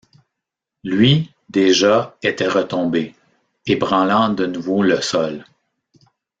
[0.83, 3.13] Lui, déjà, était retombé,
[3.67, 5.45] ébranlant de nouveau le sol.